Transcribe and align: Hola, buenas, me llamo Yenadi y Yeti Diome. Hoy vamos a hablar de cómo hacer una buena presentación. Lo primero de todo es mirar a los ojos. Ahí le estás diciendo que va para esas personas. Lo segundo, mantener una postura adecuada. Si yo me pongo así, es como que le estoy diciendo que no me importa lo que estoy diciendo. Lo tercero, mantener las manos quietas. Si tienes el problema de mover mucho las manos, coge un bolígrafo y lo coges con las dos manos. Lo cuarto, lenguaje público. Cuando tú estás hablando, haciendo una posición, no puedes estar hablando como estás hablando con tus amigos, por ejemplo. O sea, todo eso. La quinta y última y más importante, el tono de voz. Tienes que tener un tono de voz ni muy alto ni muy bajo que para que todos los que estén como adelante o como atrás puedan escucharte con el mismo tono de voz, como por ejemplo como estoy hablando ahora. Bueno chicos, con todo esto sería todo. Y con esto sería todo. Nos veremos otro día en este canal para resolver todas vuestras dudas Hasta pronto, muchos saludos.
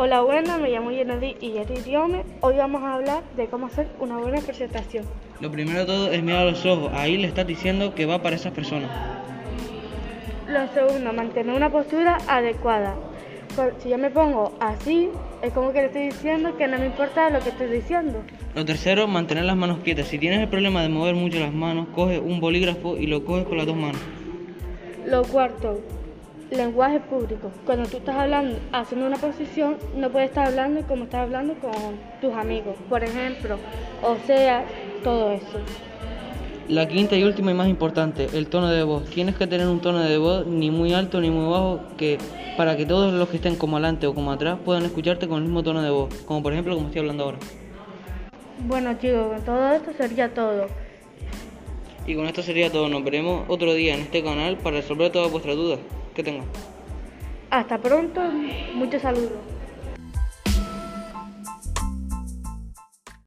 Hola, 0.00 0.20
buenas, 0.20 0.60
me 0.60 0.70
llamo 0.70 0.92
Yenadi 0.92 1.34
y 1.40 1.54
Yeti 1.54 1.80
Diome. 1.80 2.22
Hoy 2.40 2.54
vamos 2.54 2.84
a 2.84 2.94
hablar 2.94 3.24
de 3.36 3.48
cómo 3.48 3.66
hacer 3.66 3.88
una 3.98 4.16
buena 4.16 4.40
presentación. 4.40 5.04
Lo 5.40 5.50
primero 5.50 5.80
de 5.80 5.86
todo 5.86 6.12
es 6.12 6.22
mirar 6.22 6.42
a 6.46 6.50
los 6.52 6.64
ojos. 6.66 6.92
Ahí 6.94 7.16
le 7.16 7.26
estás 7.26 7.48
diciendo 7.48 7.96
que 7.96 8.06
va 8.06 8.22
para 8.22 8.36
esas 8.36 8.52
personas. 8.52 8.88
Lo 10.46 10.68
segundo, 10.68 11.12
mantener 11.12 11.52
una 11.52 11.68
postura 11.68 12.18
adecuada. 12.28 12.94
Si 13.82 13.88
yo 13.88 13.98
me 13.98 14.08
pongo 14.10 14.52
así, 14.60 15.08
es 15.42 15.52
como 15.52 15.72
que 15.72 15.80
le 15.80 15.86
estoy 15.86 16.02
diciendo 16.04 16.56
que 16.56 16.68
no 16.68 16.78
me 16.78 16.86
importa 16.86 17.28
lo 17.30 17.40
que 17.40 17.48
estoy 17.48 17.66
diciendo. 17.66 18.22
Lo 18.54 18.64
tercero, 18.64 19.08
mantener 19.08 19.46
las 19.46 19.56
manos 19.56 19.78
quietas. 19.82 20.06
Si 20.06 20.20
tienes 20.20 20.38
el 20.38 20.48
problema 20.48 20.80
de 20.80 20.90
mover 20.90 21.16
mucho 21.16 21.40
las 21.40 21.52
manos, 21.52 21.88
coge 21.92 22.20
un 22.20 22.38
bolígrafo 22.38 22.96
y 22.96 23.08
lo 23.08 23.24
coges 23.24 23.46
con 23.46 23.58
las 23.58 23.66
dos 23.66 23.74
manos. 23.74 24.00
Lo 25.04 25.24
cuarto, 25.24 25.80
lenguaje 26.50 27.00
público. 27.00 27.50
Cuando 27.66 27.88
tú 27.88 27.98
estás 27.98 28.16
hablando, 28.16 28.58
haciendo 28.72 29.06
una 29.06 29.16
posición, 29.16 29.76
no 29.96 30.10
puedes 30.10 30.30
estar 30.30 30.48
hablando 30.48 30.82
como 30.82 31.04
estás 31.04 31.22
hablando 31.22 31.54
con 31.54 31.72
tus 32.20 32.34
amigos, 32.34 32.76
por 32.88 33.04
ejemplo. 33.04 33.58
O 34.02 34.16
sea, 34.26 34.64
todo 35.04 35.32
eso. 35.32 35.58
La 36.68 36.86
quinta 36.86 37.16
y 37.16 37.24
última 37.24 37.50
y 37.50 37.54
más 37.54 37.68
importante, 37.68 38.28
el 38.34 38.46
tono 38.48 38.68
de 38.68 38.82
voz. 38.82 39.04
Tienes 39.06 39.36
que 39.36 39.46
tener 39.46 39.66
un 39.66 39.80
tono 39.80 40.00
de 40.00 40.18
voz 40.18 40.46
ni 40.46 40.70
muy 40.70 40.92
alto 40.92 41.20
ni 41.20 41.30
muy 41.30 41.50
bajo 41.50 41.80
que 41.96 42.18
para 42.56 42.76
que 42.76 42.84
todos 42.84 43.12
los 43.12 43.28
que 43.28 43.36
estén 43.36 43.56
como 43.56 43.76
adelante 43.76 44.06
o 44.06 44.14
como 44.14 44.32
atrás 44.32 44.58
puedan 44.64 44.84
escucharte 44.84 45.28
con 45.28 45.38
el 45.38 45.44
mismo 45.44 45.62
tono 45.62 45.82
de 45.82 45.90
voz, 45.90 46.12
como 46.26 46.42
por 46.42 46.52
ejemplo 46.52 46.74
como 46.74 46.88
estoy 46.88 47.00
hablando 47.00 47.24
ahora. 47.24 47.38
Bueno 48.66 48.94
chicos, 49.00 49.28
con 49.28 49.44
todo 49.44 49.72
esto 49.72 49.92
sería 49.96 50.34
todo. 50.34 50.66
Y 52.06 52.14
con 52.14 52.26
esto 52.26 52.42
sería 52.42 52.70
todo. 52.70 52.88
Nos 52.88 53.04
veremos 53.04 53.44
otro 53.48 53.72
día 53.74 53.94
en 53.94 54.00
este 54.00 54.22
canal 54.22 54.56
para 54.56 54.76
resolver 54.76 55.12
todas 55.12 55.30
vuestras 55.30 55.56
dudas 55.56 55.78
Hasta 57.50 57.78
pronto, 57.78 58.20
muchos 58.74 59.02
saludos. 59.02 59.57